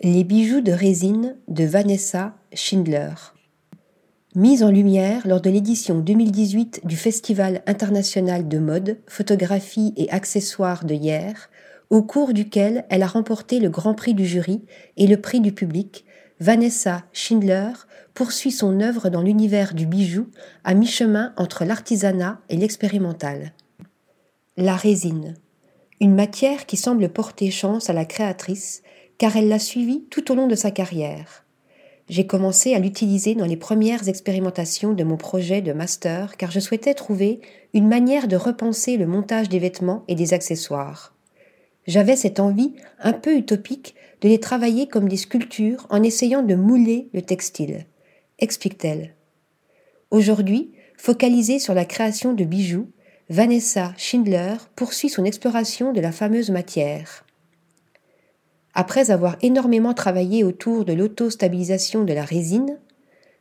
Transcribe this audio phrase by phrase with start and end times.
[0.00, 3.12] Les bijoux de résine de Vanessa Schindler.
[4.34, 10.84] Mise en lumière lors de l'édition 2018 du Festival international de mode, photographie et accessoires
[10.84, 11.50] de hier,
[11.90, 14.62] au cours duquel elle a remporté le grand prix du jury
[14.96, 16.04] et le prix du public,
[16.40, 17.70] Vanessa Schindler
[18.14, 20.26] poursuit son œuvre dans l'univers du bijou
[20.64, 23.52] à mi-chemin entre l'artisanat et l'expérimental.
[24.56, 25.34] La résine,
[26.00, 28.82] une matière qui semble porter chance à la créatrice
[29.22, 31.44] car elle l'a suivie tout au long de sa carrière.
[32.08, 36.58] J'ai commencé à l'utiliser dans les premières expérimentations de mon projet de master car je
[36.58, 37.40] souhaitais trouver
[37.72, 41.14] une manière de repenser le montage des vêtements et des accessoires.
[41.86, 46.56] J'avais cette envie un peu utopique de les travailler comme des sculptures en essayant de
[46.56, 47.86] mouler le textile,
[48.40, 49.14] explique-t-elle.
[50.10, 52.88] Aujourd'hui, focalisée sur la création de bijoux,
[53.30, 57.24] Vanessa Schindler poursuit son exploration de la fameuse matière.
[58.74, 62.78] Après avoir énormément travaillé autour de l'autostabilisation de la résine,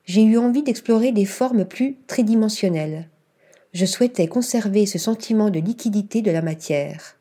[0.05, 3.09] j'ai eu envie d'explorer des formes plus tridimensionnelles.
[3.73, 7.17] Je souhaitais conserver ce sentiment de liquidité de la matière.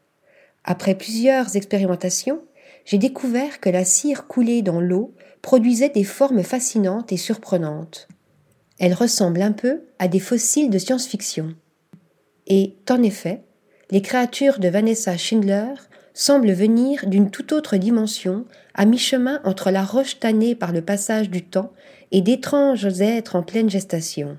[0.64, 2.42] Après plusieurs expérimentations,
[2.84, 8.08] j'ai découvert que la cire coulée dans l'eau produisait des formes fascinantes et surprenantes.
[8.78, 11.54] Elle ressemble un peu à des fossiles de science-fiction.
[12.46, 13.42] Et, en effet,
[13.90, 15.74] les créatures de Vanessa Schindler
[16.20, 21.30] semblent venir d'une toute autre dimension, à mi-chemin entre la roche tannée par le passage
[21.30, 21.72] du temps
[22.12, 24.36] et d'étranges êtres en pleine gestation.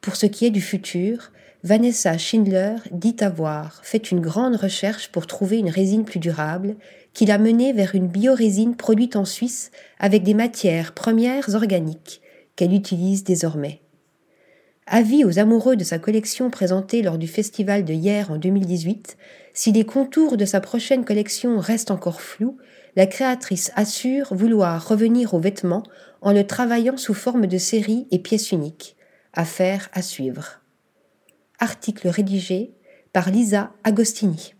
[0.00, 1.30] Pour ce qui est du futur,
[1.62, 6.74] Vanessa Schindler dit avoir fait une grande recherche pour trouver une résine plus durable,
[7.12, 12.22] qui l'a menée vers une biorésine produite en Suisse avec des matières premières organiques
[12.56, 13.83] qu'elle utilise désormais.
[14.86, 19.16] Avis aux amoureux de sa collection présentée lors du festival de hier en 2018,
[19.54, 22.58] si les contours de sa prochaine collection restent encore flous,
[22.94, 25.84] la créatrice assure vouloir revenir aux vêtements
[26.20, 28.96] en le travaillant sous forme de série et pièces uniques.
[29.32, 30.60] Affaire à suivre.
[31.58, 32.74] Article rédigé
[33.14, 34.54] par Lisa Agostini.